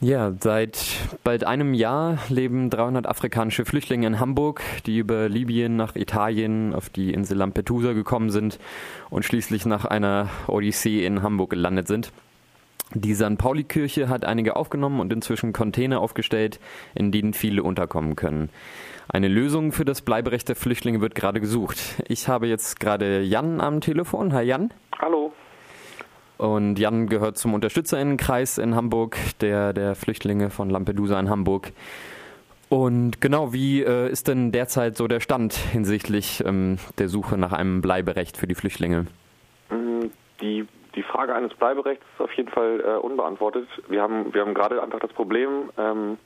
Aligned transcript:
Ja, 0.00 0.34
seit 0.40 0.78
bald 1.24 1.44
einem 1.44 1.72
Jahr 1.72 2.18
leben 2.28 2.68
300 2.68 3.06
afrikanische 3.06 3.64
Flüchtlinge 3.64 4.06
in 4.06 4.20
Hamburg, 4.20 4.60
die 4.84 4.98
über 4.98 5.30
Libyen 5.30 5.76
nach 5.76 5.96
Italien 5.96 6.74
auf 6.74 6.90
die 6.90 7.14
Insel 7.14 7.38
Lampedusa 7.38 7.94
gekommen 7.94 8.28
sind 8.28 8.58
und 9.08 9.24
schließlich 9.24 9.64
nach 9.64 9.86
einer 9.86 10.28
Odyssee 10.48 11.06
in 11.06 11.22
Hamburg 11.22 11.48
gelandet 11.50 11.88
sind. 11.88 12.12
Die 12.92 13.14
St. 13.14 13.38
Pauli-Kirche 13.38 14.10
hat 14.10 14.26
einige 14.26 14.56
aufgenommen 14.56 15.00
und 15.00 15.12
inzwischen 15.14 15.54
Container 15.54 16.00
aufgestellt, 16.00 16.60
in 16.94 17.10
denen 17.10 17.32
viele 17.32 17.62
unterkommen 17.62 18.16
können. 18.16 18.50
Eine 19.08 19.28
Lösung 19.28 19.72
für 19.72 19.86
das 19.86 20.02
Bleiberecht 20.02 20.48
der 20.48 20.56
Flüchtlinge 20.56 21.00
wird 21.00 21.14
gerade 21.14 21.40
gesucht. 21.40 21.78
Ich 22.06 22.28
habe 22.28 22.46
jetzt 22.46 22.80
gerade 22.80 23.22
Jan 23.22 23.62
am 23.62 23.80
Telefon. 23.80 24.34
Hi 24.34 24.44
Jan. 24.44 24.74
Hallo. 24.98 25.32
Und 26.38 26.78
Jan 26.78 27.06
gehört 27.06 27.38
zum 27.38 27.54
Unterstützerinnenkreis 27.54 28.58
in 28.58 28.74
Hamburg, 28.74 29.16
der, 29.40 29.72
der 29.72 29.94
Flüchtlinge 29.94 30.50
von 30.50 30.68
Lampedusa 30.68 31.18
in 31.18 31.30
Hamburg. 31.30 31.72
Und 32.68 33.20
genau, 33.20 33.52
wie 33.52 33.82
äh, 33.82 34.10
ist 34.10 34.28
denn 34.28 34.50
derzeit 34.52 34.96
so 34.96 35.06
der 35.06 35.20
Stand 35.20 35.54
hinsichtlich 35.54 36.42
ähm, 36.44 36.78
der 36.98 37.08
Suche 37.08 37.38
nach 37.38 37.52
einem 37.52 37.80
Bleiberecht 37.80 38.36
für 38.36 38.46
die 38.46 38.56
Flüchtlinge? 38.56 39.06
Mm, 39.70 40.06
die, 40.40 40.66
die 40.96 41.02
Frage 41.02 41.34
eines 41.34 41.54
Bleiberechts 41.54 42.04
ist 42.14 42.20
auf 42.20 42.32
jeden 42.32 42.50
Fall 42.50 42.80
äh, 42.80 42.98
unbeantwortet. 42.98 43.68
Wir 43.88 44.02
haben, 44.02 44.34
wir 44.34 44.40
haben 44.42 44.54
gerade 44.54 44.82
einfach 44.82 44.98
das 44.98 45.12
Problem, 45.12 45.70
ähm, 45.78 46.18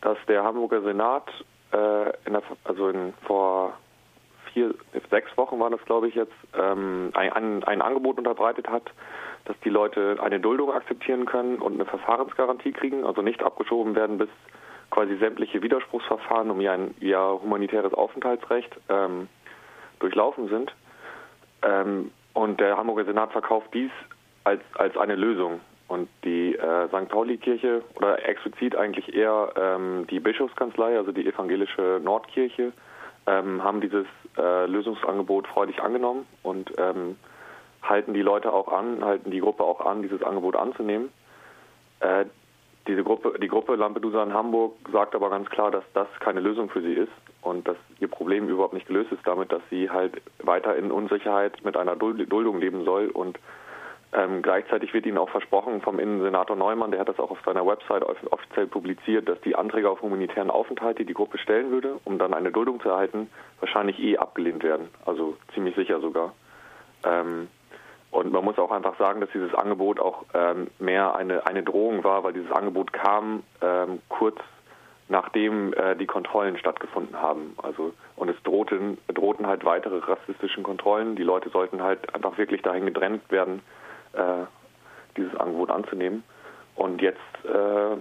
dass 0.00 0.16
der 0.28 0.44
Hamburger 0.44 0.80
Senat, 0.82 1.28
äh, 1.72 2.08
in 2.24 2.32
der, 2.32 2.42
also 2.64 2.88
in, 2.88 3.12
vor 3.26 3.74
vier, 4.54 4.74
sechs 5.10 5.36
Wochen 5.36 5.60
war 5.60 5.68
das, 5.68 5.84
glaube 5.84 6.08
ich, 6.08 6.14
jetzt, 6.14 6.32
ähm, 6.58 7.10
ein, 7.12 7.62
ein 7.64 7.82
Angebot 7.82 8.16
unterbreitet 8.16 8.68
hat, 8.68 8.90
dass 9.46 9.58
die 9.60 9.70
Leute 9.70 10.18
eine 10.20 10.40
Duldung 10.40 10.72
akzeptieren 10.72 11.24
können 11.24 11.56
und 11.56 11.74
eine 11.74 11.84
Verfahrensgarantie 11.84 12.72
kriegen, 12.72 13.04
also 13.04 13.22
nicht 13.22 13.42
abgeschoben 13.42 13.94
werden, 13.94 14.18
bis 14.18 14.28
quasi 14.90 15.16
sämtliche 15.16 15.62
Widerspruchsverfahren 15.62 16.50
um 16.50 16.60
ihr, 16.60 16.90
ihr 17.00 17.18
humanitäres 17.18 17.94
Aufenthaltsrecht 17.94 18.76
ähm, 18.88 19.28
durchlaufen 19.98 20.48
sind. 20.48 20.74
Ähm, 21.62 22.10
und 22.34 22.60
der 22.60 22.76
Hamburger 22.76 23.04
Senat 23.04 23.32
verkauft 23.32 23.68
dies 23.72 23.90
als, 24.44 24.60
als 24.74 24.96
eine 24.96 25.14
Lösung. 25.14 25.60
Und 25.88 26.08
die 26.24 26.54
äh, 26.56 26.88
St. 26.88 27.08
Pauli-Kirche 27.08 27.82
oder 27.94 28.28
explizit 28.28 28.74
eigentlich 28.74 29.14
eher 29.14 29.52
ähm, 29.56 30.06
die 30.10 30.18
Bischofskanzlei, 30.18 30.96
also 30.96 31.12
die 31.12 31.26
evangelische 31.26 32.00
Nordkirche, 32.02 32.72
ähm, 33.26 33.62
haben 33.62 33.80
dieses 33.80 34.06
äh, 34.36 34.66
Lösungsangebot 34.66 35.46
freudig 35.46 35.80
angenommen 35.80 36.26
und 36.42 36.72
ähm, 36.78 37.16
halten 37.88 38.14
die 38.14 38.22
Leute 38.22 38.52
auch 38.52 38.68
an, 38.68 39.04
halten 39.04 39.30
die 39.30 39.40
Gruppe 39.40 39.64
auch 39.64 39.80
an, 39.80 40.02
dieses 40.02 40.22
Angebot 40.22 40.56
anzunehmen. 40.56 41.10
Äh, 42.00 42.26
diese 42.86 43.02
Gruppe, 43.02 43.38
die 43.40 43.48
Gruppe 43.48 43.74
Lampedusa 43.74 44.22
in 44.22 44.32
Hamburg 44.32 44.74
sagt 44.92 45.14
aber 45.14 45.30
ganz 45.30 45.48
klar, 45.50 45.70
dass 45.70 45.84
das 45.92 46.06
keine 46.20 46.40
Lösung 46.40 46.70
für 46.70 46.82
sie 46.82 46.92
ist 46.92 47.12
und 47.42 47.66
dass 47.66 47.76
ihr 47.98 48.08
Problem 48.08 48.48
überhaupt 48.48 48.74
nicht 48.74 48.86
gelöst 48.86 49.10
ist 49.10 49.26
damit, 49.26 49.50
dass 49.50 49.62
sie 49.70 49.90
halt 49.90 50.22
weiter 50.38 50.76
in 50.76 50.92
Unsicherheit 50.92 51.64
mit 51.64 51.76
einer 51.76 51.96
Duldung 51.96 52.60
leben 52.60 52.84
soll 52.84 53.08
und 53.08 53.38
ähm, 54.12 54.40
gleichzeitig 54.40 54.94
wird 54.94 55.04
ihnen 55.04 55.18
auch 55.18 55.28
versprochen 55.28 55.82
vom 55.82 55.98
Innensenator 55.98 56.56
Neumann, 56.56 56.92
der 56.92 57.00
hat 57.00 57.08
das 57.08 57.18
auch 57.18 57.32
auf 57.32 57.40
seiner 57.44 57.66
Website 57.66 58.04
offiziell 58.04 58.66
publiziert, 58.66 59.28
dass 59.28 59.40
die 59.40 59.56
Anträge 59.56 59.90
auf 59.90 60.00
humanitären 60.00 60.50
Aufenthalt, 60.50 60.98
die 60.98 61.04
die 61.04 61.12
Gruppe 61.12 61.38
stellen 61.38 61.70
würde, 61.70 61.98
um 62.04 62.18
dann 62.18 62.32
eine 62.32 62.52
Duldung 62.52 62.80
zu 62.80 62.88
erhalten, 62.88 63.28
wahrscheinlich 63.60 63.98
eh 63.98 64.16
abgelehnt 64.16 64.62
werden. 64.62 64.88
Also 65.04 65.36
ziemlich 65.54 65.74
sicher 65.74 66.00
sogar. 66.00 66.34
Ähm, 67.04 67.48
und 68.10 68.32
man 68.32 68.44
muss 68.44 68.58
auch 68.58 68.70
einfach 68.70 68.98
sagen, 68.98 69.20
dass 69.20 69.30
dieses 69.30 69.54
Angebot 69.54 70.00
auch 70.00 70.24
ähm, 70.34 70.68
mehr 70.78 71.14
eine, 71.14 71.46
eine 71.46 71.62
Drohung 71.62 72.04
war, 72.04 72.24
weil 72.24 72.32
dieses 72.32 72.50
Angebot 72.52 72.92
kam 72.92 73.42
ähm, 73.60 74.00
kurz 74.08 74.38
nachdem 75.08 75.72
äh, 75.74 75.94
die 75.96 76.06
Kontrollen 76.06 76.58
stattgefunden 76.58 77.20
haben. 77.20 77.54
Also 77.62 77.92
und 78.16 78.28
es 78.28 78.42
drohten, 78.42 78.98
drohten 79.08 79.46
halt 79.46 79.64
weitere 79.64 79.98
rassistischen 79.98 80.62
Kontrollen. 80.62 81.16
Die 81.16 81.22
Leute 81.22 81.50
sollten 81.50 81.82
halt 81.82 82.14
einfach 82.14 82.36
wirklich 82.38 82.62
dahin 82.62 82.86
gedrängt 82.86 83.30
werden, 83.30 83.62
äh, 84.14 84.46
dieses 85.16 85.34
Angebot 85.36 85.70
anzunehmen. 85.70 86.24
Und 86.74 87.00
jetzt 87.00 87.20
äh, 87.44 87.96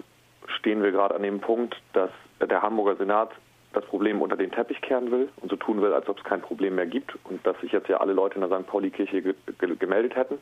stehen 0.47 0.81
wir 0.81 0.91
gerade 0.91 1.15
an 1.15 1.23
dem 1.23 1.41
Punkt, 1.41 1.75
dass 1.93 2.09
der 2.41 2.61
Hamburger 2.61 2.95
Senat 2.95 3.29
das 3.75 3.85
Problem 3.85 4.21
unter 4.21 4.35
den 4.35 4.51
Teppich 4.51 4.81
kehren 4.81 5.11
will 5.11 5.29
und 5.37 5.49
so 5.49 5.55
tun 5.55 5.81
will, 5.81 5.93
als 5.93 6.07
ob 6.07 6.17
es 6.17 6.23
kein 6.23 6.41
Problem 6.41 6.75
mehr 6.75 6.85
gibt 6.85 7.17
und 7.25 7.45
dass 7.45 7.59
sich 7.61 7.71
jetzt 7.71 7.89
ja 7.89 7.97
alle 7.97 8.13
Leute 8.13 8.35
in 8.35 8.47
der 8.47 8.59
St. 8.59 8.67
Pauli-Kirche 8.67 9.21
ge 9.21 9.35
ge 9.59 9.75
gemeldet 9.75 10.15
hätten, 10.15 10.37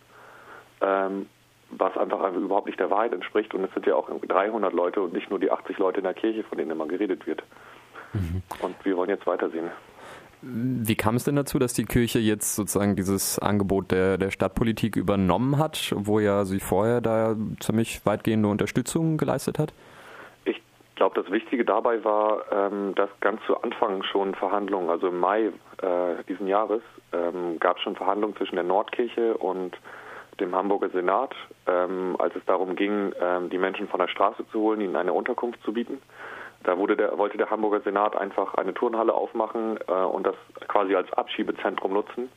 ähm, 0.81 1.27
was 1.71 1.97
einfach 1.97 2.33
überhaupt 2.33 2.67
nicht 2.67 2.79
der 2.79 2.89
Wahrheit 2.89 3.13
entspricht. 3.13 3.53
Und 3.53 3.63
es 3.63 3.73
sind 3.73 3.85
ja 3.85 3.95
auch 3.95 4.09
300 4.09 4.73
Leute 4.73 5.01
und 5.01 5.13
nicht 5.13 5.29
nur 5.29 5.39
die 5.39 5.51
80 5.51 5.77
Leute 5.77 5.99
in 5.99 6.03
der 6.03 6.13
Kirche, 6.13 6.43
von 6.43 6.57
denen 6.57 6.71
immer 6.71 6.87
geredet 6.87 7.25
wird. 7.25 7.43
Mhm. 8.13 8.43
Und 8.61 8.75
wir 8.83 8.95
wollen 8.95 9.09
jetzt 9.09 9.25
weitersehen. 9.25 9.69
Wie 10.45 10.95
kam 10.95 11.15
es 11.15 11.23
denn 11.23 11.37
dazu, 11.37 11.57
dass 11.57 11.71
die 11.71 11.85
Kirche 11.85 12.19
jetzt 12.19 12.55
sozusagen 12.55 12.97
dieses 12.97 13.39
Angebot 13.39 13.91
der, 13.91 14.17
der 14.17 14.29
Stadtpolitik 14.29 14.97
übernommen 14.97 15.57
hat, 15.57 15.93
wo 15.95 16.19
ja 16.19 16.43
sie 16.43 16.59
vorher 16.59 16.99
da 16.99 17.37
ziemlich 17.61 18.05
weitgehende 18.05 18.49
Unterstützung 18.49 19.17
geleistet 19.17 19.57
hat? 19.57 19.73
Ich 20.93 20.97
glaube, 20.97 21.19
das 21.19 21.31
Wichtige 21.31 21.65
dabei 21.65 22.03
war, 22.03 22.43
ähm, 22.51 22.93
dass 22.93 23.09
ganz 23.19 23.41
zu 23.47 23.59
Anfang 23.59 24.03
schon 24.03 24.35
Verhandlungen, 24.35 24.91
also 24.91 25.07
im 25.07 25.19
Mai 25.19 25.47
äh, 25.81 26.23
diesen 26.29 26.47
Jahres, 26.47 26.83
ähm, 27.11 27.59
gab 27.59 27.77
es 27.77 27.83
schon 27.83 27.95
Verhandlungen 27.95 28.35
zwischen 28.35 28.55
der 28.55 28.63
Nordkirche 28.63 29.35
und 29.35 29.75
dem 30.39 30.55
Hamburger 30.55 30.89
Senat, 30.89 31.33
ähm, 31.65 32.15
als 32.19 32.35
es 32.35 32.45
darum 32.45 32.75
ging, 32.75 33.11
ähm, 33.19 33.49
die 33.49 33.57
Menschen 33.57 33.87
von 33.87 34.01
der 34.01 34.07
Straße 34.07 34.47
zu 34.51 34.59
holen, 34.59 34.81
ihnen 34.81 34.95
eine 34.95 35.13
Unterkunft 35.13 35.63
zu 35.63 35.73
bieten. 35.73 35.99
Da 36.61 36.75
der, 36.75 37.17
wollte 37.17 37.37
der 37.37 37.49
Hamburger 37.49 37.81
Senat 37.81 38.15
einfach 38.15 38.53
eine 38.53 38.75
Turnhalle 38.75 39.15
aufmachen 39.15 39.79
äh, 39.87 39.93
und 39.93 40.27
das 40.27 40.35
quasi 40.67 40.95
als 40.95 41.11
Abschiebezentrum 41.13 41.93
nutzen, 41.93 42.29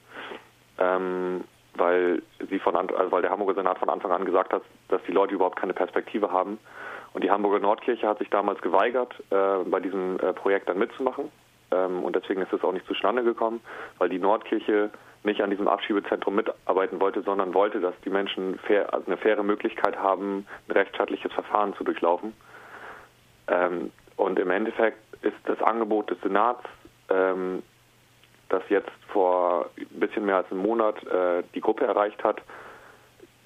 ähm, 0.78 1.44
weil 1.78 2.22
sie 2.50 2.58
von 2.58 2.76
also 2.76 3.12
weil 3.12 3.22
der 3.22 3.30
Hamburger 3.30 3.54
Senat 3.54 3.78
von 3.78 3.88
Anfang 3.88 4.12
an 4.12 4.24
gesagt 4.24 4.52
hat, 4.52 4.62
dass 4.88 5.02
die 5.06 5.12
Leute 5.12 5.34
überhaupt 5.34 5.58
keine 5.58 5.74
Perspektive 5.74 6.30
haben 6.30 6.58
und 7.16 7.24
die 7.24 7.30
Hamburger 7.30 7.60
Nordkirche 7.60 8.06
hat 8.06 8.18
sich 8.18 8.28
damals 8.28 8.60
geweigert, 8.60 9.14
äh, 9.30 9.64
bei 9.64 9.80
diesem 9.80 10.20
äh, 10.20 10.34
Projekt 10.34 10.68
dann 10.68 10.78
mitzumachen. 10.78 11.30
Ähm, 11.70 12.02
und 12.02 12.14
deswegen 12.14 12.42
ist 12.42 12.52
es 12.52 12.62
auch 12.62 12.72
nicht 12.72 12.86
zustande 12.86 13.24
gekommen, 13.24 13.60
weil 13.96 14.10
die 14.10 14.18
Nordkirche 14.18 14.90
nicht 15.22 15.40
an 15.40 15.48
diesem 15.48 15.66
Abschiebezentrum 15.66 16.34
mitarbeiten 16.34 17.00
wollte, 17.00 17.22
sondern 17.22 17.54
wollte, 17.54 17.80
dass 17.80 17.94
die 18.04 18.10
Menschen 18.10 18.58
fair, 18.58 18.92
also 18.92 19.06
eine 19.06 19.16
faire 19.16 19.42
Möglichkeit 19.42 19.96
haben, 19.96 20.46
ein 20.68 20.72
rechtsstaatliches 20.72 21.32
Verfahren 21.32 21.74
zu 21.76 21.84
durchlaufen. 21.84 22.34
Ähm, 23.48 23.92
und 24.16 24.38
im 24.38 24.50
Endeffekt 24.50 24.98
ist 25.22 25.36
das 25.44 25.62
Angebot 25.62 26.10
des 26.10 26.20
Senats, 26.20 26.64
ähm, 27.08 27.62
das 28.56 28.68
jetzt 28.68 28.90
vor 29.08 29.70
ein 29.78 30.00
bisschen 30.00 30.26
mehr 30.26 30.36
als 30.36 30.50
einem 30.50 30.62
Monat 30.62 31.02
äh, 31.06 31.42
die 31.54 31.60
Gruppe 31.60 31.84
erreicht 31.84 32.22
hat, 32.24 32.40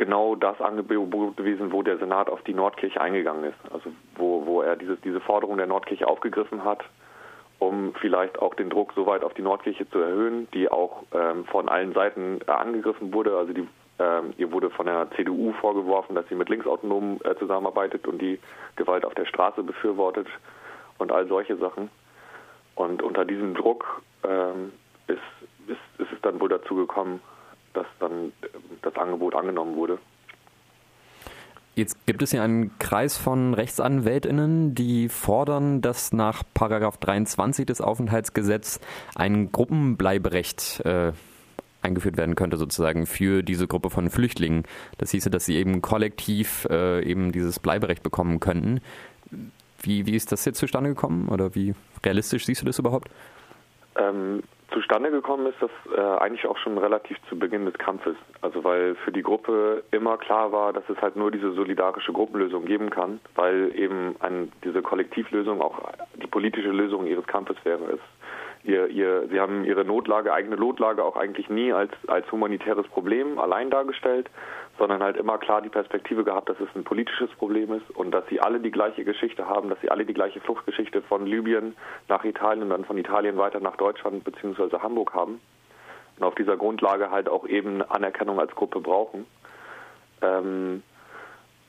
genau 0.01 0.35
das 0.35 0.61
Angebot 0.61 1.37
gewesen, 1.37 1.73
wo 1.73 1.83
der 1.83 1.99
Senat 1.99 2.31
auf 2.31 2.43
die 2.43 2.55
Nordkirche 2.55 3.01
eingegangen 3.01 3.45
ist. 3.45 3.73
Also 3.73 3.91
wo, 4.17 4.47
wo 4.47 4.63
er 4.63 4.77
dieses, 4.77 5.01
diese 5.03 5.21
Forderung 5.21 5.59
der 5.59 5.67
Nordkirche 5.67 6.07
aufgegriffen 6.07 6.65
hat, 6.65 6.83
um 7.59 7.95
vielleicht 8.01 8.39
auch 8.39 8.55
den 8.55 8.71
Druck 8.71 8.95
so 8.95 9.07
weit 9.07 9.23
auf 9.23 9.35
die 9.35 9.43
Nordkirche 9.43 9.89
zu 9.91 9.99
erhöhen, 9.99 10.49
die 10.55 10.71
auch 10.71 11.03
ähm, 11.13 11.45
von 11.45 11.69
allen 11.69 11.93
Seiten 11.93 12.41
äh, 12.47 12.51
angegriffen 12.51 13.13
wurde. 13.13 13.37
Also 13.37 13.53
die, 13.53 13.69
ähm, 13.99 14.33
ihr 14.39 14.51
wurde 14.53 14.71
von 14.71 14.87
der 14.87 15.09
CDU 15.17 15.53
vorgeworfen, 15.61 16.15
dass 16.15 16.27
sie 16.29 16.35
mit 16.35 16.49
Linksautonomen 16.49 17.21
äh, 17.23 17.37
zusammenarbeitet 17.37 18.09
und 18.09 18.23
die 18.23 18.41
Gewalt 18.77 19.05
auf 19.05 19.15
der 19.15 19.27
Straße 19.27 19.63
befürwortet 19.63 20.27
und 20.97 21.13
all 21.13 21.27
solche 21.29 21.57
Sachen. 21.59 21.91
Und 22.75 23.03
unter 23.03 23.27
diesem 23.27 23.53
Druck 23.53 24.01
ähm, 24.25 24.73
ist, 25.09 25.19
ist, 25.67 26.01
ist 26.01 26.13
es 26.13 26.21
dann 26.23 26.40
wohl 26.40 26.40
dazu 26.51 26.75
gekommen, 26.75 27.21
dass 27.73 27.87
dann 27.99 28.33
das 28.83 28.95
Angebot 28.97 29.35
angenommen 29.35 29.77
wurde. 29.77 29.99
Jetzt 31.77 32.05
gibt 32.05 32.21
es 32.21 32.33
ja 32.33 32.43
einen 32.43 32.77
Kreis 32.79 33.17
von 33.17 33.55
RechtsanwältInnen, 33.55 34.75
die 34.75 35.09
fordern, 35.09 35.81
dass 35.81 36.13
nach 36.13 36.43
Paragraph 36.53 36.99
23 36.99 37.65
des 37.65 37.81
Aufenthaltsgesetzes 37.81 38.81
ein 39.15 39.53
Gruppenbleiberecht 39.53 40.81
äh, 40.85 41.13
eingeführt 41.81 42.17
werden 42.17 42.35
könnte, 42.35 42.57
sozusagen 42.57 43.07
für 43.07 43.43
diese 43.43 43.67
Gruppe 43.67 43.89
von 43.89 44.11
Flüchtlingen. 44.11 44.65
Das 44.99 45.13
hieße, 45.13 45.31
dass 45.31 45.47
sie 45.47 45.57
eben 45.57 45.81
kollektiv 45.81 46.67
äh, 46.71 47.03
eben 47.03 47.33
dieses 47.33 47.61
Bleiberecht 47.61 48.03
bekommen 48.03 48.41
könnten. 48.41 48.81
Wie, 49.81 50.07
wie 50.07 50.15
ist 50.17 50.33
das 50.33 50.45
jetzt 50.45 50.59
zustande 50.59 50.91
gekommen 50.91 51.29
oder 51.29 51.55
wie 51.55 51.75
realistisch 52.05 52.45
siehst 52.45 52.63
du 52.63 52.67
das 52.67 52.79
überhaupt? 52.79 53.09
Ähm, 53.97 54.43
zustande 54.73 55.11
gekommen 55.11 55.47
ist 55.47 55.61
das 55.61 55.71
äh, 55.97 56.01
eigentlich 56.01 56.47
auch 56.47 56.59
schon 56.59 56.79
relativ 56.79 57.17
zu 57.29 57.39
Beginn 57.39 57.65
des 57.67 57.75
Kampfes. 57.75 58.17
Also 58.41 58.65
weil 58.65 58.95
für 58.97 59.13
die 59.13 59.23
Gruppe 59.23 59.83
immer 59.91 60.17
klar 60.19 60.53
war, 60.53 60.73
dass 60.73 60.89
es 60.89 61.01
halt 61.01 61.17
nur 61.17 61.31
diese 61.31 61.53
solidarische 61.53 62.13
Gruppenlösung 62.13 62.65
geben 62.65 62.91
kann, 62.91 63.21
weil 63.35 63.73
eben 63.75 64.17
ein, 64.21 64.53
diese 64.65 64.83
Kollektivlösung 64.83 65.61
auch 65.61 65.93
die 66.23 66.27
politische 66.27 66.71
Lösung 66.71 67.07
ihres 67.07 67.27
Kampfes 67.27 67.57
wäre. 67.65 67.85
Es, 67.85 68.01
ihr, 68.65 68.89
ihr, 68.89 69.29
sie 69.29 69.41
haben 69.41 69.65
ihre 69.65 69.85
Notlage, 69.85 70.33
eigene 70.33 70.57
Notlage 70.57 71.05
auch 71.05 71.17
eigentlich 71.17 71.49
nie 71.49 71.73
als, 71.73 71.93
als 72.07 72.31
humanitäres 72.31 72.87
Problem 72.89 73.39
allein 73.39 73.71
dargestellt, 73.71 74.29
sondern 74.79 75.03
halt 75.03 75.17
immer 75.17 75.39
klar 75.39 75.63
die 75.63 75.69
Perspektive 75.69 76.25
gehabt, 76.25 76.49
dass 76.49 76.61
es 76.61 76.69
ein 76.75 76.85
politisches 76.85 77.31
Problem 77.33 77.73
ist 77.73 77.91
und 77.91 78.11
dass 78.13 78.27
sie 78.29 78.41
alle 78.41 78.61
die 78.61 78.71
gleiche 78.71 79.05
Geschichte 79.05 79.47
haben, 79.47 79.69
dass 79.69 79.81
sie 79.81 79.91
alle 79.91 80.05
die 80.05 80.15
gleiche 80.15 80.41
Fluchtgeschichte 80.41 81.03
von 81.03 81.27
Libyen 81.27 81.77
nach 82.09 82.25
Italien 82.25 82.65
und 82.65 82.71
dann 82.71 82.85
von 82.85 82.99
Italien 82.99 83.37
weiter 83.37 83.61
nach 83.61 83.77
Deutschland 83.77 84.25
bzw. 84.25 84.79
Hamburg 84.79 85.13
haben 85.15 85.41
und 86.19 86.25
auf 86.25 86.35
dieser 86.35 86.57
Grundlage 86.57 87.11
halt 87.11 87.29
auch 87.29 87.47
eben 87.47 87.83
Anerkennung 87.83 88.39
als 88.39 88.55
Gruppe 88.55 88.81
brauchen. 88.81 89.27
Ähm, 90.23 90.83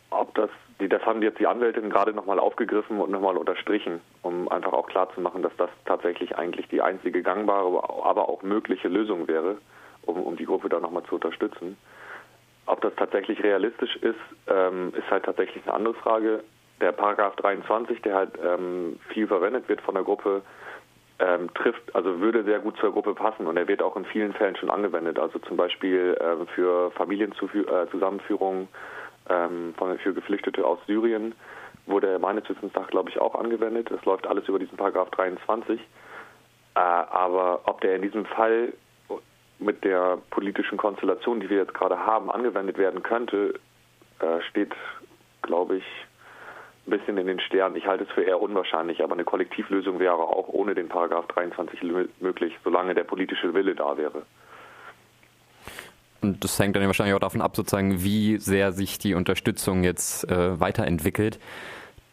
ob 0.09 0.35
das, 0.35 0.49
das 0.89 1.05
haben 1.05 1.21
jetzt 1.21 1.39
die 1.39 1.47
Anwältinnen 1.47 1.89
gerade 1.89 2.13
nochmal 2.13 2.39
aufgegriffen 2.39 2.99
und 2.99 3.11
nochmal 3.11 3.37
unterstrichen, 3.37 4.01
um 4.21 4.49
einfach 4.49 4.73
auch 4.73 4.87
klarzumachen, 4.87 5.41
dass 5.41 5.55
das 5.57 5.69
tatsächlich 5.85 6.37
eigentlich 6.37 6.67
die 6.69 6.81
einzige 6.81 7.21
gangbare, 7.21 7.83
aber 8.03 8.29
auch 8.29 8.43
mögliche 8.43 8.87
Lösung 8.87 9.27
wäre, 9.27 9.57
um, 10.03 10.21
um 10.21 10.35
die 10.37 10.45
Gruppe 10.45 10.69
da 10.69 10.79
nochmal 10.79 11.03
zu 11.03 11.15
unterstützen. 11.15 11.77
Ob 12.65 12.81
das 12.81 12.93
tatsächlich 12.95 13.43
realistisch 13.43 13.95
ist, 13.97 14.19
ähm, 14.47 14.93
ist 14.95 15.09
halt 15.09 15.25
tatsächlich 15.25 15.63
eine 15.65 15.73
andere 15.73 15.93
Frage. 15.95 16.43
Der 16.79 16.91
Paragraph 16.91 17.35
23, 17.35 18.01
der 18.01 18.15
halt 18.15 18.31
ähm, 18.43 18.99
viel 19.09 19.27
verwendet 19.27 19.67
wird 19.67 19.81
von 19.81 19.95
der 19.95 20.03
Gruppe, 20.03 20.41
ähm, 21.19 21.53
trifft, 21.53 21.95
also 21.95 22.19
würde 22.19 22.43
sehr 22.43 22.59
gut 22.59 22.77
zur 22.77 22.91
Gruppe 22.91 23.13
passen 23.13 23.45
und 23.45 23.57
er 23.57 23.67
wird 23.67 23.83
auch 23.83 23.95
in 23.95 24.05
vielen 24.05 24.33
Fällen 24.33 24.55
schon 24.55 24.71
angewendet. 24.71 25.19
Also 25.19 25.39
zum 25.39 25.57
Beispiel 25.57 26.17
ähm, 26.19 26.47
für 26.47 26.91
Familienzusammenführung 26.91 28.67
ähm, 29.29 29.73
von, 29.77 29.97
für 29.99 30.13
Geflüchtete 30.13 30.65
aus 30.65 30.79
Syrien 30.87 31.33
wurde 31.85 32.19
meines 32.19 32.47
Wissens 32.47 32.73
nach, 32.73 32.87
glaube 32.87 33.09
ich, 33.09 33.19
auch 33.19 33.35
angewendet. 33.35 33.89
Es 33.91 34.03
läuft 34.05 34.27
alles 34.27 34.47
über 34.47 34.59
diesen 34.59 34.77
Paragraph 34.77 35.09
23. 35.11 35.79
Äh, 35.79 36.79
aber 36.79 37.61
ob 37.65 37.81
der 37.81 37.95
in 37.95 38.01
diesem 38.01 38.25
Fall 38.25 38.73
mit 39.59 39.83
der 39.83 40.17
politischen 40.31 40.77
Konstellation, 40.77 41.39
die 41.39 41.49
wir 41.49 41.57
jetzt 41.57 41.73
gerade 41.73 41.99
haben, 41.99 42.31
angewendet 42.31 42.77
werden 42.77 43.03
könnte, 43.03 43.59
äh, 44.19 44.41
steht, 44.49 44.73
glaube 45.41 45.77
ich, 45.77 45.83
ein 46.87 46.91
bisschen 46.97 47.17
in 47.17 47.27
den 47.27 47.39
Sternen. 47.39 47.75
Ich 47.75 47.85
halte 47.85 48.05
es 48.05 48.11
für 48.11 48.23
eher 48.23 48.41
unwahrscheinlich, 48.41 49.03
aber 49.03 49.13
eine 49.13 49.23
Kollektivlösung 49.23 49.99
wäre 49.99 50.15
auch 50.15 50.47
ohne 50.47 50.73
den 50.73 50.89
Paragraph 50.89 51.27
23 51.27 51.83
möglich, 52.19 52.57
solange 52.63 52.95
der 52.95 53.03
politische 53.03 53.53
Wille 53.53 53.75
da 53.75 53.97
wäre. 53.97 54.23
Und 56.21 56.43
das 56.43 56.59
hängt 56.59 56.75
dann 56.75 56.85
wahrscheinlich 56.85 57.15
auch 57.15 57.19
davon 57.19 57.41
ab, 57.41 57.55
sozusagen, 57.55 58.03
wie 58.03 58.37
sehr 58.37 58.71
sich 58.71 58.99
die 58.99 59.13
Unterstützung 59.15 59.83
jetzt 59.83 60.29
äh, 60.29 60.59
weiterentwickelt, 60.59 61.39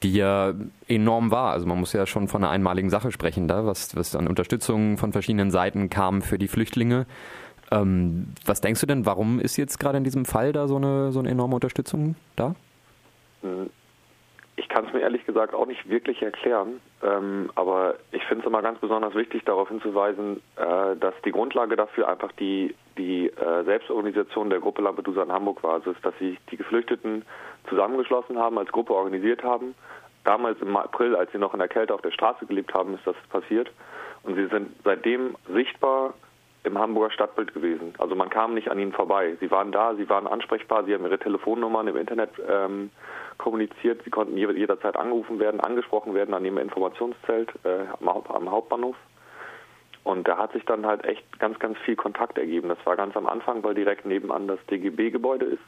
die 0.03 0.15
ja 0.15 0.55
enorm 0.87 1.31
war. 1.31 1.53
Also 1.53 1.67
man 1.67 1.79
muss 1.79 1.93
ja 1.93 2.07
schon 2.07 2.29
von 2.29 2.43
einer 2.43 2.51
einmaligen 2.51 2.91
Sache 2.91 3.13
sprechen, 3.13 3.49
da, 3.49 3.67
was, 3.67 3.95
was 3.97 4.17
an 4.17 4.27
Unterstützung 4.27 4.97
von 4.97 5.13
verschiedenen 5.13 5.51
Seiten 5.51 5.91
kam 5.91 6.23
für 6.23 6.39
die 6.39 6.49
Flüchtlinge. 6.49 7.07
Ähm, 7.71 8.29
was 8.47 8.61
denkst 8.61 8.81
du 8.81 8.87
denn, 8.87 9.05
warum 9.05 9.41
ist 9.41 9.57
jetzt 9.57 9.79
gerade 9.79 9.99
in 9.99 10.05
diesem 10.05 10.25
Fall 10.25 10.53
da 10.53 10.69
so 10.69 10.77
eine, 10.77 11.13
so 11.13 11.19
eine 11.19 11.29
enorme 11.29 11.57
Unterstützung 11.57 12.17
da? 12.37 12.55
Ich 14.79 14.81
kann 14.85 14.91
es 14.91 14.95
mir 14.95 15.01
ehrlich 15.01 15.27
gesagt 15.27 15.55
auch 15.55 15.67
nicht 15.67 15.91
wirklich 15.91 16.23
erklären, 16.23 16.81
ähm, 17.03 17.51
aber 17.57 17.97
ich 18.13 18.23
finde 18.27 18.43
es 18.43 18.47
immer 18.47 18.63
ganz 18.63 18.79
besonders 18.79 19.13
wichtig, 19.17 19.45
darauf 19.45 19.69
hinzuweisen, 19.71 20.41
äh, 20.55 20.95
dass 20.95 21.15
die 21.25 21.33
Grundlage 21.33 21.75
dafür 21.75 22.07
einfach 22.09 22.31
die, 22.39 22.77
die 22.97 23.27
äh, 23.27 23.65
Selbstorganisation 23.65 24.51
der 24.51 24.61
Gruppe 24.61 24.83
Lampedusa 24.83 25.25
in 25.25 25.33
Hamburg 25.33 25.65
war. 25.65 25.73
Also, 25.73 25.95
dass 26.01 26.17
sich 26.19 26.39
die 26.53 26.57
Geflüchteten 26.57 27.25
zusammengeschlossen 27.69 28.39
haben, 28.39 28.57
als 28.57 28.71
Gruppe 28.71 28.95
organisiert 28.95 29.43
haben. 29.43 29.75
Damals 30.23 30.61
im 30.61 30.77
April, 30.77 31.17
als 31.17 31.33
sie 31.33 31.39
noch 31.39 31.55
in 31.55 31.59
der 31.59 31.67
Kälte 31.67 31.93
auf 31.93 32.03
der 32.03 32.13
Straße 32.13 32.47
gelebt 32.47 32.73
haben, 32.73 32.95
ist 32.95 33.05
das 33.05 33.17
passiert. 33.31 33.73
Und 34.23 34.37
sie 34.37 34.47
sind 34.47 34.71
seitdem 34.85 35.35
sichtbar 35.53 36.15
im 36.65 36.79
Hamburger 36.79 37.13
Stadtbild 37.13 37.55
gewesen. 37.55 37.95
Also 37.99 38.15
man 38.15 38.31
kam 38.31 38.55
nicht 38.55 38.71
an 38.71 38.79
ihnen 38.79 38.93
vorbei. 38.93 39.37
Sie 39.41 39.51
waren 39.51 39.73
da, 39.73 39.95
sie 39.95 40.09
waren 40.09 40.27
ansprechbar, 40.27 40.85
sie 40.85 40.95
haben 40.95 41.05
ihre 41.05 41.19
Telefonnummern 41.19 41.89
im 41.89 41.97
Internet 41.97 42.31
ähm, 42.49 42.91
kommuniziert. 43.39 44.03
Sie 44.05 44.11
konnten 44.11 44.37
jederzeit 44.37 44.97
angerufen 44.97 45.39
werden, 45.39 45.61
angesprochen 45.61 46.15
werden 46.15 46.35
an 46.35 46.45
ihrem 46.45 46.59
Informationszelt 46.59 47.53
äh, 47.65 47.85
am 48.01 48.51
Hauptbahnhof. 48.51 48.97
Und 50.05 50.27
da 50.27 50.39
hat 50.39 50.53
sich 50.53 50.65
dann 50.65 50.87
halt 50.87 51.05
echt 51.05 51.39
ganz, 51.39 51.59
ganz 51.59 51.79
viel 51.79 51.97
Kontakt 51.97 52.39
ergeben. 52.39 52.69
Das 52.69 52.79
war 52.85 52.97
ganz 52.97 53.17
am 53.17 53.27
Anfang, 53.27 53.63
weil 53.63 53.75
direkt 53.75 54.07
nebenan 54.07 54.49
das 54.49 54.59
DGB-Gebäude 54.71 55.45
ist, 55.45 55.63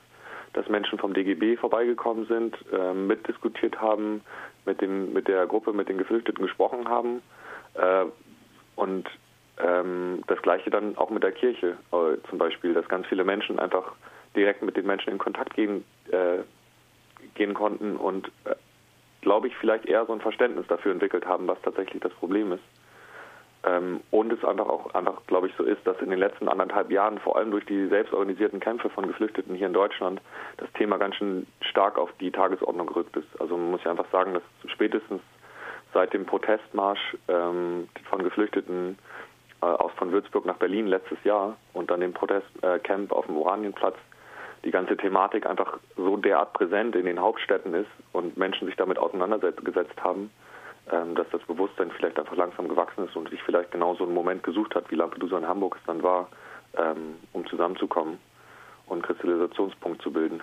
dass 0.55 0.69
Menschen 0.69 0.99
vom 0.99 1.15
DGB 1.15 1.57
vorbeigekommen 1.57 2.27
sind, 2.27 2.57
äh, 2.73 2.95
mitdiskutiert 2.95 3.81
haben, 3.81 4.23
mit, 4.65 4.81
dem, 4.81 5.13
mit 5.13 5.29
der 5.29 5.47
Gruppe, 5.47 5.73
mit 5.73 5.89
den 5.89 5.99
Geflüchteten 5.99 6.43
gesprochen 6.43 6.89
haben. 6.89 7.23
Äh, 7.75 8.07
und 8.77 9.09
ähm, 9.65 10.23
das 10.27 10.41
gleiche 10.43 10.71
dann 10.71 10.97
auch 10.97 11.11
mit 11.11 11.23
der 11.23 11.33
Kirche 11.33 11.77
äh, 11.93 12.29
zum 12.29 12.39
Beispiel, 12.39 12.75
dass 12.75 12.89
ganz 12.89 13.07
viele 13.07 13.25
Menschen 13.25 13.59
einfach 13.59 13.93
direkt 14.37 14.63
mit 14.63 14.77
den 14.77 14.87
Menschen 14.87 15.11
in 15.11 15.19
Kontakt 15.19 15.55
gehen, 15.55 15.85
äh, 16.11 16.39
gehen 17.35 17.55
konnten 17.55 17.97
und, 17.97 18.29
äh, 18.45 18.55
glaube 19.21 19.49
ich, 19.49 19.57
vielleicht 19.57 19.87
eher 19.87 20.07
so 20.07 20.13
ein 20.13 20.21
Verständnis 20.21 20.67
dafür 20.69 20.93
entwickelt 20.93 21.27
haben, 21.27 21.47
was 21.47 21.61
tatsächlich 21.63 22.01
das 22.03 22.13
Problem 22.15 22.53
ist. 22.53 22.63
Ähm, 23.63 24.01
und 24.11 24.33
es 24.33 24.43
einfach 24.43 24.69
auch 24.69 24.95
einfach, 24.95 25.21
glaube 25.27 25.49
ich, 25.49 25.55
so 25.57 25.65
ist, 25.65 25.87
dass 25.87 26.01
in 26.01 26.09
den 26.09 26.19
letzten 26.19 26.49
anderthalb 26.49 26.91
Jahren, 26.91 27.19
vor 27.19 27.37
allem 27.37 27.51
durch 27.51 27.67
die 27.67 27.89
selbstorganisierten 27.89 28.59
Kämpfe 28.59 28.89
von 28.89 29.07
Geflüchteten 29.07 29.55
hier 29.55 29.67
in 29.67 29.75
Deutschland, 29.75 30.21
das 30.57 30.73
Thema 30.73 30.97
ganz 30.97 31.17
schön 31.17 31.47
stark 31.61 31.99
auf 31.99 32.11
die 32.21 32.31
Tagesordnung 32.31 32.87
gerückt 32.87 33.17
ist. 33.17 33.29
Also 33.39 33.59
man 33.59 33.73
muss 33.73 33.85
ja 33.85 33.91
einfach 33.91 34.11
sagen, 34.11 34.33
dass 34.33 34.43
spätestens 34.71 35.21
seit 35.93 36.15
dem 36.15 36.25
Protestmarsch 36.25 37.17
ähm, 37.29 37.89
von 38.09 38.23
Geflüchteten 38.23 38.97
aus 39.61 39.93
von 39.97 40.13
Würzburg 40.13 40.47
nach 40.47 40.57
Berlin 40.57 40.87
letztes 40.87 41.23
Jahr 41.25 41.57
und 41.73 41.91
dann 41.91 42.01
dem 42.01 42.13
Protestcamp 42.13 43.13
auf 43.13 43.27
dem 43.27 43.37
Oranienplatz 43.37 43.97
die 44.65 44.71
ganze 44.71 44.97
Thematik 44.97 45.47
einfach 45.47 45.79
so 45.97 46.17
derart 46.17 46.53
präsent 46.53 46.95
in 46.95 47.07
den 47.07 47.21
Hauptstädten 47.21 47.75
ist 47.75 47.91
und 48.13 48.37
Menschen 48.37 48.67
sich 48.67 48.77
damit 48.77 48.99
auseinandergesetzt 48.99 50.03
haben, 50.03 50.31
ähm, 50.91 51.15
dass 51.15 51.27
das 51.31 51.43
Bewusstsein 51.43 51.91
vielleicht 51.93 52.19
einfach 52.19 52.37
langsam 52.37 52.69
gewachsen 52.69 53.07
ist 53.07 53.17
und 53.17 53.29
sich 53.31 53.43
vielleicht 53.43 53.71
genau 53.71 53.95
so 53.95 54.05
einen 54.05 54.15
Moment 54.15 54.43
gesucht 54.43 54.75
hat, 54.75 54.91
wie 54.91 54.97
Lampedusa 54.97 55.39
in 55.39 55.49
Hamburg 55.49 55.77
es 55.79 55.87
dann 55.87 56.03
war, 56.03 56.29
ähm, 56.77 57.17
um 57.33 57.47
zusammenzukommen 57.47 58.19
und 58.87 59.03
Kristallisationspunkt 59.03 60.03
zu 60.03 60.13
bilden. 60.13 60.43